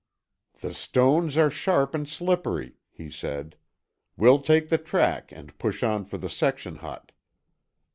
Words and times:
"The 0.61 0.73
stones 0.73 1.37
are 1.37 1.51
sharp 1.51 1.93
and 1.93 2.09
slippery," 2.09 2.79
he 2.89 3.11
said. 3.11 3.55
"We'll 4.17 4.41
take 4.41 4.69
the 4.69 4.79
track 4.79 5.31
and 5.31 5.55
push 5.59 5.83
on 5.83 6.05
for 6.05 6.17
the 6.17 6.27
section 6.27 6.77
hut." 6.77 7.11